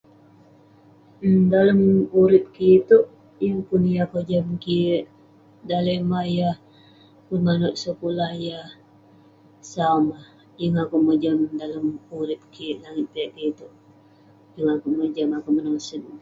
Dalem 1.53 1.79
urip 2.21 2.45
kik 2.55 2.71
iteuk, 2.77 3.05
yeng 3.41 3.59
pun 3.67 3.81
yah 3.95 4.07
kojam 4.13 4.47
kik, 4.63 5.01
daleh 5.69 5.99
mah 6.09 6.27
yah 6.37 6.55
pun 7.25 7.39
manouk 7.47 7.75
sekulah 7.83 8.31
yah 8.47 8.67
sau 9.71 9.97
mah. 10.07 10.23
Yeng 10.59 10.75
akouk 10.83 11.03
mojam 11.07 11.37
dalam 11.61 11.85
urip 12.19 12.41
kik 12.53 12.75
langit 12.81 13.07
piak 13.11 13.29
kik 13.35 13.47
iteuk. 13.51 13.73
Yeng 14.55 14.69
akouk 14.75 14.93
mojam 14.99 15.29
akouk. 15.37 16.05